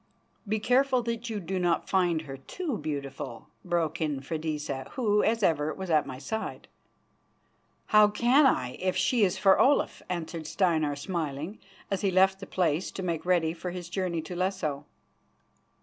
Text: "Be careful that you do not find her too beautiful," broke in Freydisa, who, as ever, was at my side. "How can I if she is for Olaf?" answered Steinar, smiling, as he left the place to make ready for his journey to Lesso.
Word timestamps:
"Be 0.47 0.59
careful 0.59 1.03
that 1.03 1.29
you 1.29 1.39
do 1.39 1.59
not 1.59 1.87
find 1.87 2.23
her 2.23 2.35
too 2.37 2.79
beautiful," 2.79 3.49
broke 3.63 4.01
in 4.01 4.19
Freydisa, 4.19 4.87
who, 4.93 5.21
as 5.21 5.43
ever, 5.43 5.71
was 5.75 5.91
at 5.91 6.07
my 6.07 6.17
side. 6.17 6.67
"How 7.85 8.07
can 8.07 8.47
I 8.47 8.77
if 8.79 8.97
she 8.97 9.23
is 9.23 9.37
for 9.37 9.59
Olaf?" 9.59 10.01
answered 10.09 10.47
Steinar, 10.47 10.95
smiling, 10.95 11.59
as 11.91 12.01
he 12.01 12.09
left 12.09 12.39
the 12.39 12.47
place 12.47 12.89
to 12.89 13.03
make 13.03 13.27
ready 13.27 13.53
for 13.53 13.69
his 13.69 13.89
journey 13.89 14.23
to 14.23 14.35
Lesso. 14.35 14.85